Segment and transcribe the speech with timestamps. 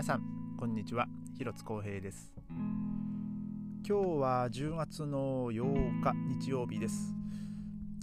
[0.00, 0.22] 皆さん
[0.56, 1.06] こんにちは。
[1.36, 2.32] 広津光平です。
[2.48, 7.14] 今日は10月の8日日曜日です。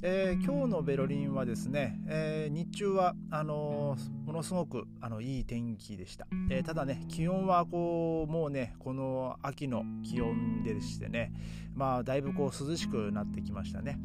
[0.04, 11.34] えー、今日のベルリンはですね、えー、日中はあのー、ものすごくあのいい天気でした、えただね気温はこうもうねこの秋の気温でしてね
[11.74, 13.98] まあだいぶこう涼しくなってきましたね。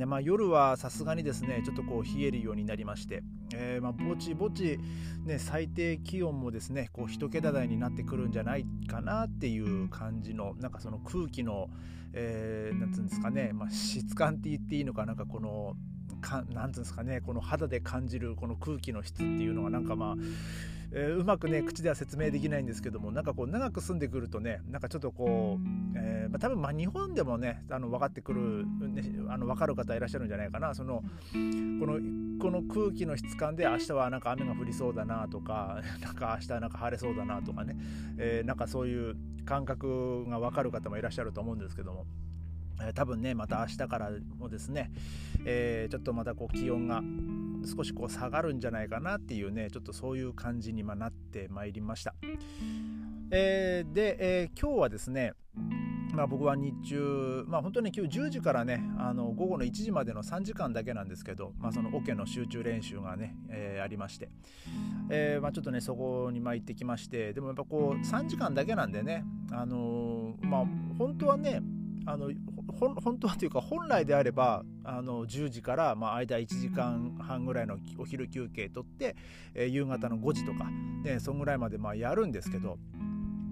[0.00, 3.22] でまあ、夜はさすがにですねちょっとこう冷えるようになりまして、
[3.54, 4.80] えー、まあぼちぼち、
[5.26, 11.68] ね、最低気温もですねこう1桁台になってくるんじゃないかなっていう感じのなんかその空気の、
[12.14, 15.74] えー、なんつうんですかね、ま、質感って言っていいのかなんかこの
[16.22, 20.14] かなんつうんですかねこの肌で感じるこの空気の質っていうのがなんかまあ
[20.92, 32.00] えー、うまくね口では説明できないんですけどもなんかこう長く住んでくるとねなんかちょっとこう、えーまあ、多分まあ日本でもねあの分かってくる、ね、あの分かる方いらっしゃるんじゃないかなそのこの
[32.40, 37.76] この空気の質感で明日はなんか雨が降りそうだなとか なんか明日なんか晴れそうだなとかね、
[38.16, 42.06] えー、なんかそういう感覚が分かる方もいらっしゃると思うんですけども。
[42.94, 44.90] 多分ねまた明日からもですね、
[45.44, 47.02] えー、ちょっとまたこう気温が
[47.64, 52.14] 少しこう下がるんじゃないかなっていうねちょっとそういう感じになってまいりました、
[53.30, 55.34] えー、で、えー、今日はですね
[56.12, 64.28] まあ、僕は日中、まあ、本当に今日10時からねあの午後の1時までの3時間だけなんですけど、まあ、そのオケの集中練習がね、えー、ありまして、
[65.08, 70.64] えーまあ、ちょっとねそこにま行ってきましてでもやっぱこう3時間だけなんでね、あのー、まあ、
[70.98, 71.62] 本当はね
[72.06, 72.30] あの
[72.72, 79.16] 本当はというか本来であればあの10時からまあ間1時間半ぐらいのお昼休憩取って、
[79.54, 80.64] えー、夕方の5時とか、
[81.04, 82.78] ね、そんぐらいまでまあやるんですけど、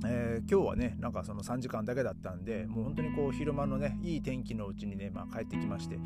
[0.06, 5.98] えー、今日はねなんかその3時間だけだったんでもう本当にこう昼間のねいい天気のうちにね、まあ、帰ってきまして。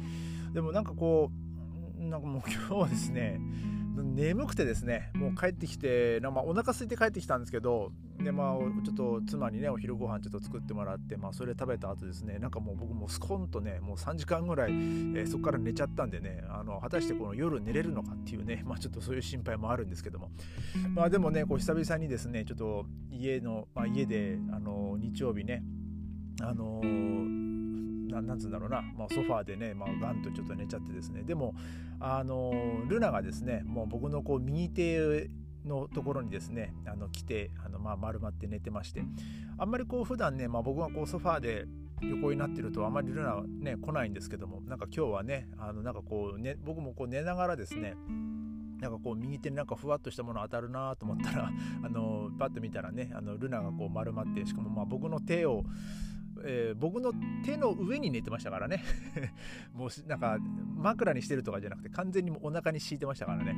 [0.53, 3.41] でもなんかこうなんかもう今日はですね
[3.95, 20.31] 眠くてですねもう帰ってきてまあ、お腹空いて帰ってきたんですけどでまあちょっと妻にねお昼ご飯ちょっと作ってもらって、まあ、それ食べた後ですねなんかもう僕もスコンとねもう3時間ぐらい、えー、そこから寝ちゃったんでねあの果たしてこの夜寝れるのかっていうね、まあ、ちょっとそういう心配もあるんですけども。
[20.95, 25.63] まあでもねこう久々にですねちょっと家の、まあ、家であの日曜日ね
[26.41, 27.52] あのー
[28.21, 31.23] なんつうんだろうな、まあ、ソファーでね、まあ、ガンとちょっと寝ちゃってですね。
[31.23, 31.55] でも
[32.01, 32.53] あの
[32.89, 35.31] ルナがですねもう僕のこう右手
[35.65, 39.03] のところにですねあの来てあの、まあ、丸まって寝てまして
[39.59, 41.67] あんまりこう普段ね、まあ、僕がこうソファーで
[42.03, 47.95] 横になってるとあまりルナはね来ないんですけどもなんか今日はねあのなんかこう、ね、僕もこう寝ながらですね
[48.81, 51.53] なんかこう右手になんかふわっとしたもの当たるなと思ったら
[51.85, 55.63] あのパッと見たらねあのルナがこう丸まってしかもまあ僕の手を
[56.45, 57.13] えー、僕の
[57.45, 58.83] 手の上に寝てましたからね。
[59.73, 60.39] もうなんか
[60.77, 63.55] 枕にしてるとかじゃなくて完全にお腹に敷いてましたからね。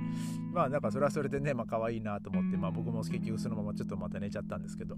[0.52, 4.96] まあなんかそれはそれでねまあ可愛いなと思って、まあ、僕も結局そのままちょっとまた寝ちゃったんですけど。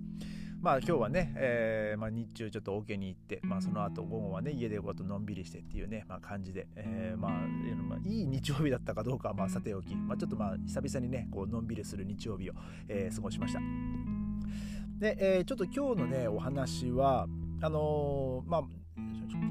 [0.61, 12.55] まあ今日はね、えーまあ、日中ちょっとオケに行って、まあ、その後午後はね家でこうとのんびりしてっていうね、まあ、感じで、えー、まあ、いい日曜日だったかどうかはまあさておき、まあ、ちょっとまあ久々にねこうのんびりする日曜日を、
[12.89, 13.61] え、過ごしました。
[14.99, 17.29] で、えー、ちょっと今日のねお話は
[17.61, 18.63] あのー、まあ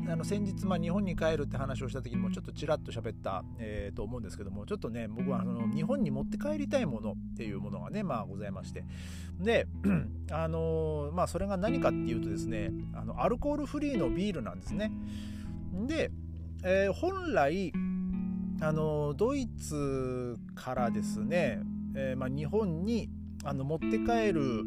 [0.07, 8.83] あの先日、まあ、日本に帰るって話をした時にもちょっとちらっと喋った、え、と思うんですけどもちょっとね僕はその日本に持って帰りたいものっていうものがね、まあ、ございまして。
[9.39, 9.67] で、
[10.31, 14.91] あの、まあ、それが何かっていうとですねあのアルコールフリーのビールなんですね。
[15.87, 16.11] で、
[16.63, 17.73] え、本来
[18.61, 21.61] あのドイツからですね、
[21.95, 23.09] えまあ、日本に
[23.43, 24.63] あの持って帰る、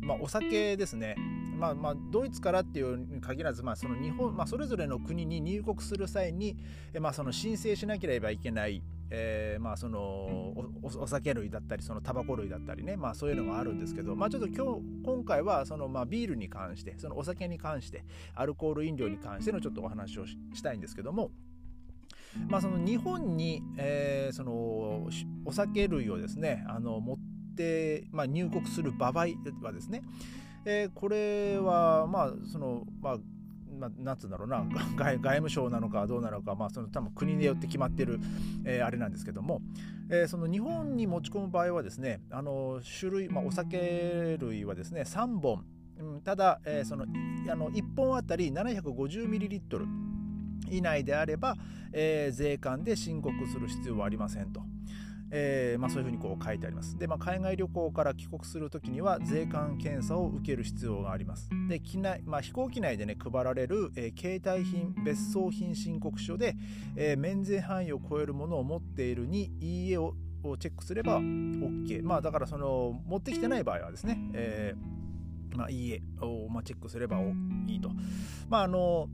[0.00, 1.16] まあ、お酒ですね。
[1.56, 6.56] まあまあ、ドイツからっていうに限らず、まあ、その日本、まあ、それぞれの国に入国する際に、
[7.00, 10.52] まあ、その申請しなければいけない、えー、まあその
[10.82, 21.30] お酒類だったりそのタバコ類だったりね、まあ、そういうのがあるんですけど、まあ、ちょっと今日今回はそのまあビールに関してそのお酒に関してアルコール飲料に関してのちょっとお話をしたいんですけども。
[22.48, 25.08] まあ、その日本に、えー、その
[25.46, 27.16] お酒類をですねあの持っ
[27.56, 29.26] て、まあ、入国する場合
[29.62, 30.02] はですね、
[30.64, 33.18] えー、これはまあそのまあ
[33.78, 34.64] まあ、なんつうんだろうな
[34.96, 38.18] 外務省なのかどうなのか、まあ、その多分国によって決まってる、
[38.64, 39.60] えー、あれなんですけども、
[40.08, 45.64] えー、その日本に持ち込む場合はですねあの種類、まあ、お酒類はですね3本、
[45.98, 49.86] うん、ただ、えー、そのあの1本あたり 750ml
[50.70, 51.54] 以内であれば、
[51.92, 54.62] えー、税関で申告する必要はありませんと。
[55.30, 56.96] えーまあ、そういうふうにこう書いてあります。
[56.96, 61.48] で、まあ、海外旅行から帰国するときには税関検査を受ける必要があります。
[61.68, 66.56] で、機内まあ、飛行機内でね、配られる、えー、携帯品、別荘品申告書で、
[66.96, 77.18] えー、免税範囲を超えるものを持っているに、いいえををチェックすれば OK まあだからその持ってきてない場合はですね、えー、まあ、いいえを、まあ、チェックすれば
[77.66, 77.90] いいと
[78.48, 79.08] まああの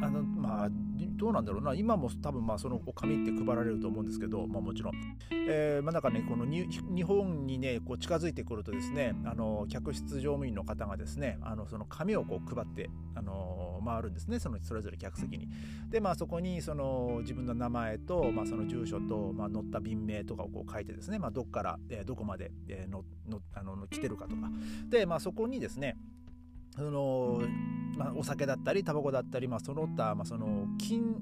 [0.00, 0.68] あのまあ
[1.08, 1.74] どうなんだろうな。
[1.74, 4.94] 今も多分まあその紙って配られると思うんですけど、まあ、もちろん、
[5.30, 14.38] えー、まあ、なんかねこの日本にねこう近づいてくるとですねあの客室乗務員の方がですねあのその紙をこう配ってあの回るんですね。
[14.38, 15.48] そのそれぞれ客席に。
[15.88, 24.50] でまあそこにその自分の名前と、まあ、その住所と、まあ、乗った便名とかをこう書いてですね、まあ、どっから、えー、どこまで、えー、ののあの来てるかとか。
[24.88, 25.96] でまあそこにですね
[26.76, 27.42] その、
[27.96, 31.16] まあ、お酒だったりタバコだったり、まあ、その他、まあ、その金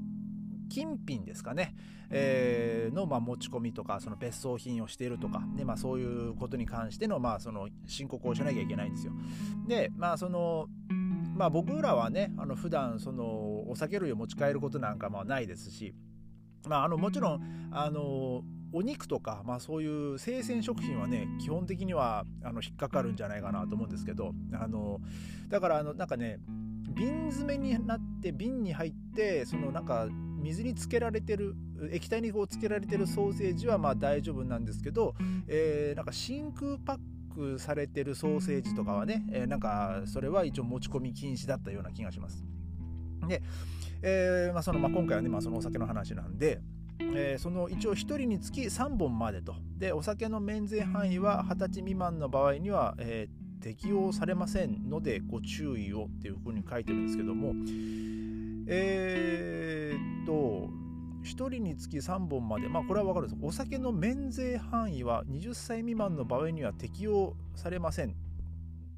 [0.69, 1.75] 金品ですかね、
[2.11, 9.13] えー、の、まあ、持ち込みとかその別荘品をしているとか、ねまあ、そういうことに関しての,、まあその申告をしなきゃいけないんですよ。
[9.67, 10.67] でまあその
[11.35, 15.95] まあ、僕らはねあの普段そのお酒類を持ち帰ることなんかもないですし、
[16.67, 18.43] まあ、あのもちろんあの
[18.73, 25.01] お肉とか、まあ、そういう生鮮食品はね基本的にはあの引っかかるんじゃないかなと思うんですけどあの
[25.49, 26.39] だからあのなんかね
[26.91, 30.09] 瓶詰めになって瓶に入ってそのなんか
[30.41, 31.55] 水につけられてる
[31.91, 35.15] 液体にこうつけられてるソーセージはまあ大丈夫なんですけど、
[35.47, 36.99] えー、なんか真空パッ
[37.35, 42.45] クされてるソーセージとかはね、えー、なんかそれは一応持ち込み禁止だったような気がします。
[43.29, 43.43] で、
[44.03, 46.61] えーまあそのまあ、今回はね、まあ、そのお酒の話なんで、
[47.01, 49.55] えー、その一応1人につき3本までと。
[49.77, 57.55] でお酒の免税範囲は20歳未満の場合には、えー、適用されませんのでご注意をっていうふうに書いてるんですけども。
[58.71, 60.69] えー、っと
[61.23, 62.69] 1人につき3本まで。
[62.69, 63.41] まあこれは分かるんです。
[63.43, 68.15] お酒の免税範囲は20歳未満の場合には適用されません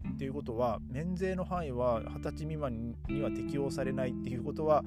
[0.08, 4.85] っていうことは免税の範囲は20歳未満には適用されないっていうことは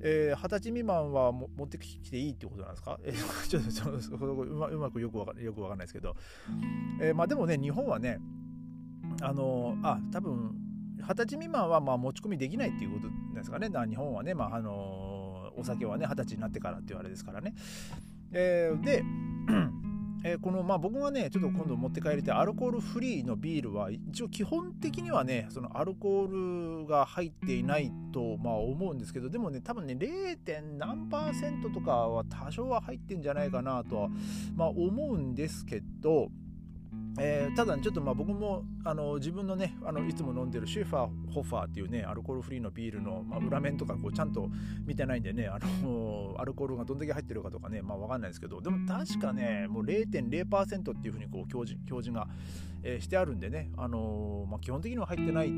[0.00, 6.14] えー、20歳未満は持ってきていいってことなんですか、 えー、ちょっとちょっとうまうまくよくわかよくわかんないですけど、
[7.00, 8.18] えー、まあでもね日本はね
[9.22, 10.54] あのあ多分
[10.98, 13.68] 二十歳未満はまあ持ち込みできないっていうことですかね。
[13.68, 17.54] 日本はね、まああのお酒はね二十歳になってからっていうあれですからね、
[18.32, 19.04] えー、で
[20.28, 30.36] えー、このまあ僕がねちょっと今度持って帰りたいアルコールフリーのビールは一応基本的にはねそのアルコールが入っていないとまあ思うんですけどでもね多分ね 0.
[30.78, 34.08] 何パーセントとかは多少は入ってんじゃないかなとは
[34.56, 36.28] まあ思うんですけど
[37.18, 44.48] えー、ただ、ね、ちょっとまあ僕もあの自分のねあのいつも飲んでるシェファー・ホッファーっていうねアルコールフリーのビールの、まあ、裏面とかこうちゃんと
[44.84, 52.28] 見てないんでねあの アルコールがどんだけ入ってるかとかねまあ分かんないですけどでも確かねもう0.0%っていうふうにこう表示表示が、
[52.82, 55.48] えー、してあるんでね、あのー、まあ、基本的には入ってない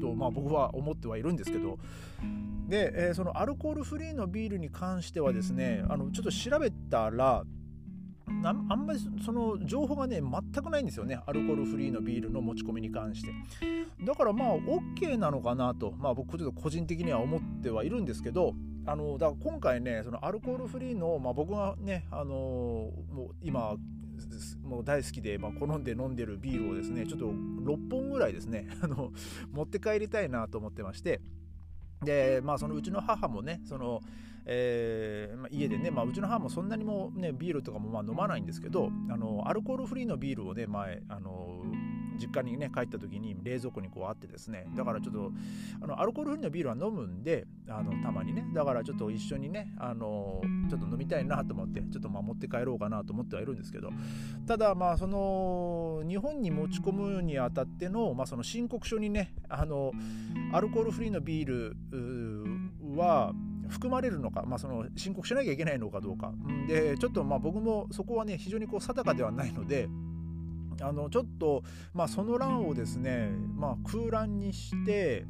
[0.00, 1.78] と、まあ、僕は思ってはいるんですけど
[2.68, 7.44] で、えー、そのアルコールフリーのビールに関してはですねあのちょっと調べたら
[8.44, 11.20] あんまりその情報がね全くないんですよね。
[11.26, 13.32] アルコールフリーのビールの持ち込みに関して。
[14.04, 15.92] だからまあ OK なのかなと。
[15.98, 18.54] まあ僕ちょっと個人的には思ってはいるんですけど
[18.86, 23.76] あのだから今回ねそのアルコールフリーの、まあ、僕がねあのもう今
[24.64, 29.12] もう大好きで、まあ、好んで飲んでるビールをですねちょっと6本ぐらいですねあの
[29.52, 31.20] 持って帰りたいなと思ってまして。
[32.02, 34.00] でまあそのうちの母もねその、
[34.46, 41.64] えーまあ、家でね、まあ、うちの母もそんなにもねビールとかもまあ飲まないんですけどあのアルコールフリーのビールをね前あの
[42.18, 44.66] 実家にね帰った時に冷蔵庫にこうあってですね。
[44.76, 45.32] だからちょっと
[45.80, 48.44] あのアルコールフリーのビールは飲むんであのたまにね。
[48.54, 53.90] だからちょっと一緒にねあのちょっと飲みたいなと思ってちょっとまあ持って帰ろうかなと思ってはいるんですけど。
[54.46, 59.92] ただまあその日本に持ち込むにあたっての,、まあその申告書にねあの
[60.52, 61.76] アルコールフリーのビール
[62.96, 63.32] は
[63.68, 66.32] 含まれるのか、まあ、その申告しなきゃいけないのかどうか。
[66.66, 69.88] でちょっとまあ僕もそこはね非常にこう定かではないので
[70.80, 71.62] あのちょっと、
[71.94, 75.26] まあ、その欄をですね、まあ、空欄にして、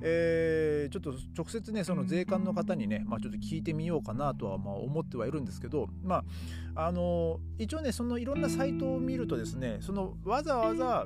[0.00, 6.24] えー、ちょっと直接ねその税関の方にね、まあ、ちょっと聞いてみようかなとはまあ思ってはいるんですけど、ま
[6.74, 11.04] あ、あの一応ねそのいろんなサイトを見るとですねそのわざわざ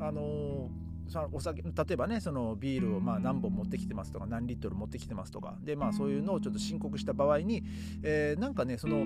[0.00, 0.70] あの
[1.08, 7.62] そのお酒例えばねそのビールをまあ何本持ってきてますとか何リットル持ってきてますとかでまあそういうのをちょっと申告した場合に、
[8.02, 9.04] えー、なんかねその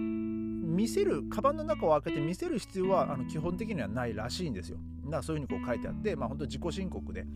[0.69, 4.79] 見せるカバンの中を開けて見せる必要はあの基本的にはないらしいんですよ。
[5.05, 7.27] だからそういうふうにこう書いてあってまあ本当自己申告で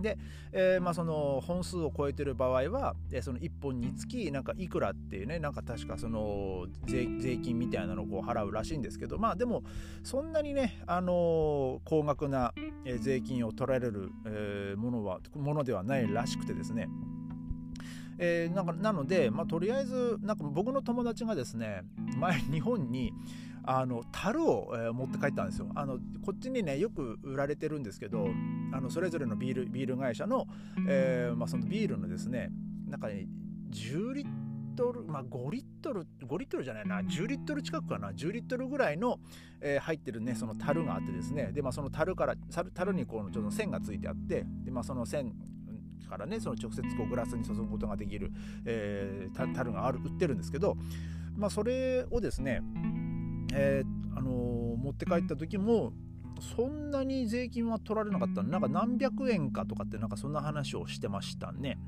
[0.00, 0.18] で、
[0.52, 7.06] えー、まあ、その本数を超えてる場合は、えその1本につきなんかいくらっていうねなんか確かその税
[7.38, 9.62] 金みたいなのをこう払うらしいんですけどまあでも
[10.02, 12.52] そんなにね、あの高額な
[13.00, 16.88] 税金を取られる、えものはものではないらしくてですね
[18.18, 21.82] えー、なんかなので、まあ、とりあえずなんか僕の友達がですね
[22.16, 23.12] 前日本に
[23.64, 25.68] あの樽を、えー、持って帰ったんですよ。
[25.74, 28.28] あのこっちにねよく売られてるんですけど
[28.72, 30.46] あのそれぞれのビールビール会社の,、
[30.88, 32.50] えーまあ、そのビールのですね
[32.88, 33.26] なんかね
[33.70, 34.26] 10リッ
[34.76, 39.18] トル、まあ、5リットル5リットルじゃないな10リットル近くかな10リットルぐらいの、
[39.60, 41.50] えー、入ってるねその樽があってですね。
[41.52, 42.36] で、まあ、その樽から
[42.72, 45.34] 樽にこうちょっと線がついてあってで、まあ、その線
[46.08, 48.32] からねその直接こうグラスに注ぐことができる、
[48.64, 50.76] えー、樽がある売ってるんですけど、
[51.36, 52.62] まあ、それをですね、
[53.52, 55.92] えー、あのー、持って帰った時も
[56.40, 61.78] そんなに税金は取られなかったなんか何百円かとかってなんかそんな話をしてましたね。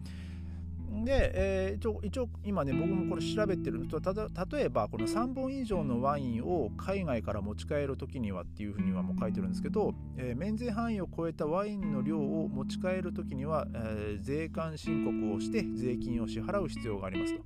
[1.08, 17.42] で、えー、一応一応今ね僕もこれ調べてると例えばこの3本以上のワインを海外から持ち帰る時にはっていうふうにはもう書いてるんですけど、えー、免税範囲を超えたワインの量を持ち帰る時には、えー、税関申告をして税金を支払う必要がありますと。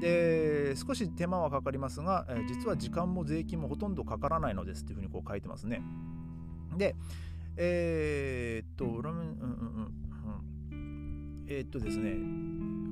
[0.00, 5.82] で少し手間はかかりますが、えー、実は時間も税金もほとんどかからないのですっていうふうにこう書いてますね。
[6.74, 6.96] で
[7.58, 9.02] えー、っと、うんうん
[10.70, 12.48] うん、えー、っとですね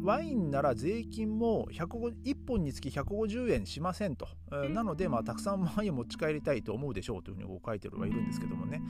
[0.07, 4.29] ワインなら税金も1本につき150円しませんと。
[4.71, 8.81] なので、まあ、たくさんワインを持ち帰りたいと思うでしょうというふうに書いてはいるんですけどもね。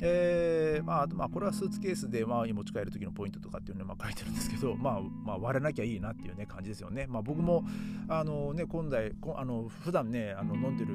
[0.00, 7.06] えーまあ、まあ、これはスーツケースでワイン持ち帰る時のポイントとかっていうのをまあ書いてるんですけど、まあ、まあ、割れなきゃいいなっていうね感じですよね。
[7.08, 7.64] まあ、僕も
[8.08, 10.94] あのね今代あの普段ねあの飲んでる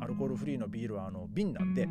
[0.00, 1.88] アルコールフリーのビールはあの瓶なんで。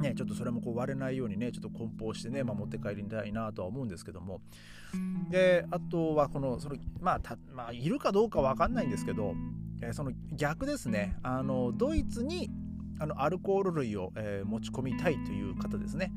[0.00, 4.40] ね、ちょっとそれもこう割れないようにねちょっと梱包してね、まあ、持って帰りたいなとは思うんですけども
[5.30, 9.34] であとはこのその、まあ、まあ、いるかどうか分かんないんですけど、
[9.82, 12.48] えー、その逆ですねあのドイツに
[13.00, 16.12] あのアルコール類を、えー、持ち込みたいという方ですね。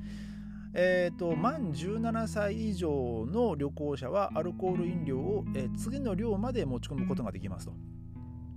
[0.74, 7.74] えーと、満17歳以上の旅行者はアルコール飲料を、えー、次の量まで持ち込むことができますと。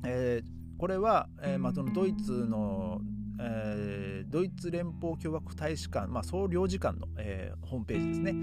[0.06, 3.00] えー、これは、えーまあ、そのドイツの
[3.40, 8.34] えー、ドイツ連邦共和国大使館、まあ、総領事館の、えー、ホームページですね。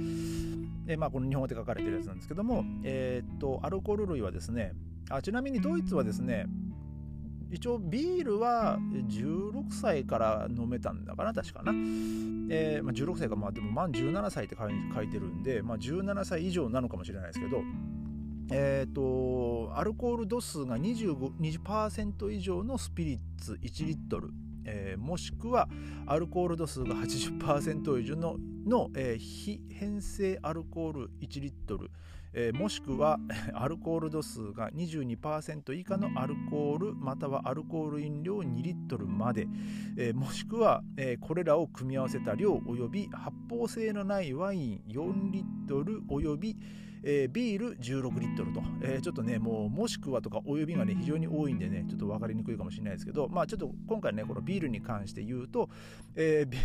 [0.86, 4.74] でまあ、この日本語で書かれてるやつなんですけども、えー、っとアルコール類はですね
[5.10, 6.48] あちなみにドイツはですね
[7.52, 11.72] 一応ビールは16歳から飲めたんだかな確かな、
[12.50, 17.62] えーまあ、16歳かまあでも満17歳って書いてるんで、まあ、17歳以上なのかもしれないですけど
[18.54, 24.32] えーと、アルコール度数が25 20%以上のスピリッツ1リットル
[24.66, 25.68] えー、もしくは
[26.06, 31.90] アルコール度数が80%以上のの、えー、非変性アルコール1リットル、
[32.34, 33.20] えー、もしくは
[33.54, 39.48] アルコール度数が22%以下のアルコールまたはアルコール飲料2リットルまで、
[39.98, 55.70] えー、もしくは、え、これらを組み合わせた量及び発泡性のないワイン4リットル及びえー、ビール16リットルと、えー、ちょっとね、もう、もしくはとかお呼びがね、非常に多いんでね、ちょっと分かりにくいかもしれないですけど、まあちょっと今回ね、このビールに関して言うと、
[56.16, 56.56] えー、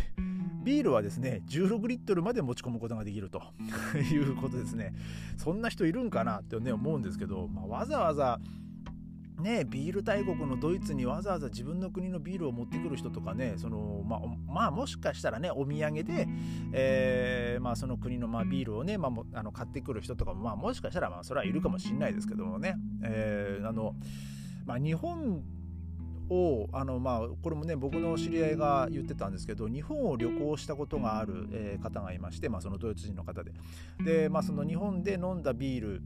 [0.64, 3.40] ビールはですね、16リットルまで持ち込むことができると
[4.12, 4.94] いうことですね。
[5.36, 8.40] そんな人いるんかなってね、思うんですけど、まあ、わざわざ、
[9.40, 16.26] ね、ビール大国のドイツにわざわざ自分の国のビールを持ってくる人とかねその、まあ、まあ、もしかしたらねお土産で、
[16.72, 23.94] えー、まあ、その国のまあビールをね、まあ、あの買ってくる人とかも、まあ、もしかしたらまあそれはいるかもしれないですけどもね、えー、あの
[24.64, 25.42] ま、日本
[26.28, 33.52] をあのまあこれもね僕の知り合いが言ってたんですけど日本を旅行したことがある、方がいまして、まあ、そのドイツ人の方で。
[34.04, 36.02] で、まあ、その日本で飲んだビール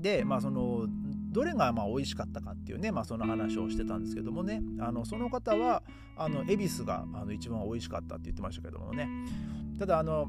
[0.00, 0.86] で、まあ、その
[1.32, 4.62] どれがまあ美味しかったかっていうね、まあ、その話をしてたんですけどもね。
[4.78, 5.82] あのその方は
[6.16, 9.08] あの恵比寿があの一番美味しかったって言ってましたけどもね。
[9.78, 10.28] ただあの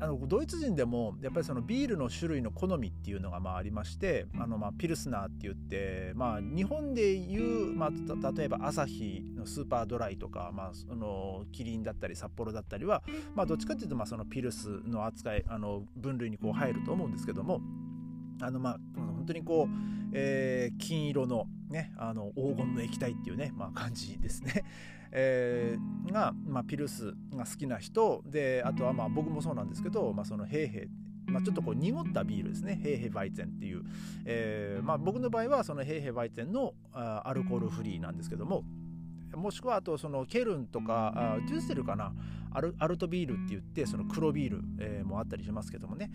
[0.00, 13.02] あのドイツ人でもやっぱりそのビールの種類の好みっていうのがまあありましてあのまあピルスナーって言って、まあ、日本でいう、まあ、例えばアサヒのスーパードライとか、まあ、そのキリンだったり札幌だったりは、
[13.34, 17.60] まあ、どっちかっていうとまあそのピルスの扱いあの分類にこう入ると思うんですけども
[18.40, 18.78] あのまあ
[19.28, 24.64] 当にこう、えー、金色のねあの黄金の液体っていうね、まあ、感じですね。
[25.10, 30.88] えー、が、まあ、ピルスが好きな人であとはまあ僕もそうなんですけど、まあ、そのヘイヘイ
[31.30, 32.80] まあ、ちょっとこう濁ったビールですね。
[32.82, 33.82] ヘイヘイバイゼンっていう。
[34.24, 38.64] えーまあ、僕の場合はそのヘイヘイバイゼンのあアルコールフリーなんですけども、
[39.34, 42.12] もしくはあとそのケルンとかあデュッセルかな？
[42.50, 46.10] アルアルトビールって言ってその黒ビール、えー、もあったりしますけどもね、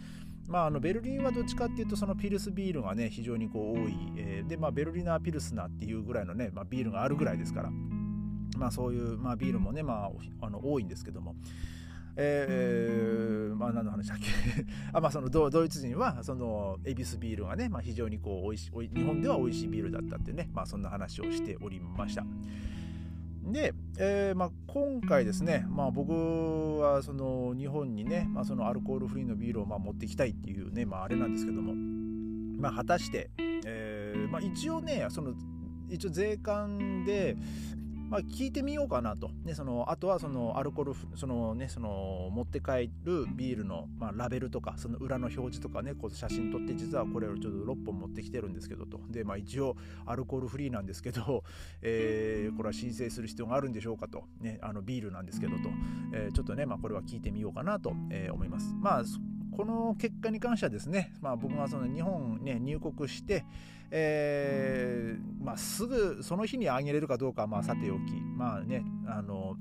[0.47, 7.69] まあ、あのベルリンはどっちかっていうとそのピルスビールがね非常にこう多い、えー、で、まあ、ベルリナーピルスナーっていうぐらいのね、まあ、ビールがあるぐらいですから、
[8.57, 10.09] まあ、そういう、まあ、ビールもね、ま
[10.41, 11.35] あ、あの多いんですけども。
[12.15, 14.25] えー、まあ何の話だっけ？
[14.93, 22.23] あ、まあ、そのドイツ人はそのエビスビールがね、まあ、非常にこうおいしい日本では美味しいビールだったってね、まあ、そんな話をしておりました。
[23.45, 31.73] で、えーまあ、今回ですね、まあ、僕はその日本にね、まあ、そのアルコールフリーのビールをまあ持ってきたいっていうね、まあ、あれなんですけども、
[32.59, 33.29] まあ、果たして、
[33.65, 35.33] えーまあ、一応ねその
[35.89, 37.35] 一応税関で、
[38.13, 48.99] まあ、聞いてみようかなと、ね、そのあとはそのアルコールその、ね、その持って帰るビールの、まあ、ラベルとかその裏の表示とかねこう写真撮って実はこれをちょっと6本持ってきてるんですけどと。
[49.09, 51.43] で、まあ、一応アルコールフリーなんですけど、
[51.81, 55.69] えー、これは申請する必要があるんでしょうかと、ね、あのビールなんですけどと、
[56.13, 58.75] えー、ちょっとね、まあ、これは聞いてみようかなと、えー、思います。
[58.79, 59.03] まあ
[59.55, 63.45] この結果に関してはですね、まあ、僕がその日本ね入国して、
[63.91, 69.55] えーまあ、すぐその日にあげれるかどうかはまあさておきまあねあの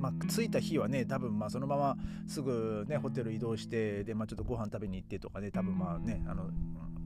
[0.00, 1.94] まあ、着いた日はね多分まあそのまま
[2.26, 6.44] すぐねホテル移動してで、まあ、ちょっとご飯食べに行ってとかね多分まあねあの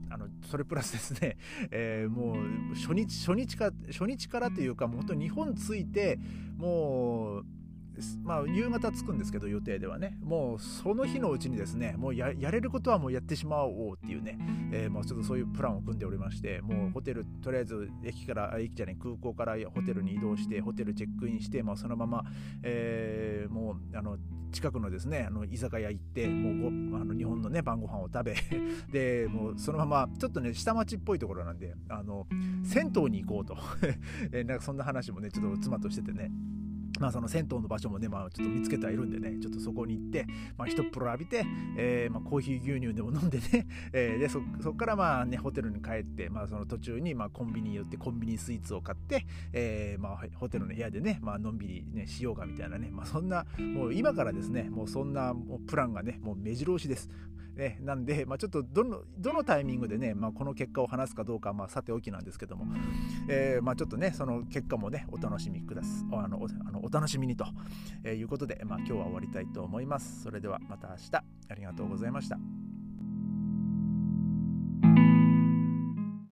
[0.09, 1.37] あのそれプラスですね、
[1.71, 6.17] えー、もう初日初日か初日からというかもう本当に日本着いて
[6.57, 7.45] もう
[8.23, 10.17] まあ、夕方着くんですけど予定ではね。
[10.21, 14.37] もうその日のうちにですねもうやれることはもうやってしまおうっていうね、
[14.71, 22.23] えー、もうちょっとそういうプランを組んでおりましてもうホテルとりあえず駅から駅じゃない空港からホテルに移動してホテルチェックインして、まあ、そのまま、
[22.63, 24.17] えー、もうあの
[24.51, 28.35] 近くのですねあの居酒屋行ってもうあの日本のね晩ご飯を食べ
[28.91, 32.27] でもうそのままちょっとね下町っぽいところなんであの
[32.63, 33.57] 銭湯に行こうと。
[34.31, 36.31] えなんかそんな話もねちょっと妻としててね。
[36.99, 40.25] まあ、その銭湯の場所もね、まあ、ちょっと見つけてはいるんでね、ちょっとそこに行って、
[40.57, 41.45] まあ、一風呂浴びて、
[41.77, 57.09] えー、まあ、コーヒー牛乳でも飲んでね、 えー、でそこからまあね、ホテルに帰って、まあ、その途中にまあコンビニ寄ってコンビニスイーツを買って、えー、まあ、ホテルの部屋でね、まあのんびり、ね、しようかみたいなね、まあ、そんな、もう今からですね、もうそんなもうプランがね、もう目白押しです。
[57.55, 62.65] ね、なんで、まあ、ちょっとどのどのタイミングでね、まあ、この結果を話すかどうかまあさておきなんですけども、
[63.29, 67.45] えーまあ、ちょっとねその結果もねお楽しみくださあのあのお楽しみにと
[68.07, 70.23] いうことで、まあ、今日は終わりたいと思います。
[70.23, 71.23] それではまた明日あ
[71.55, 72.64] りがとうございました。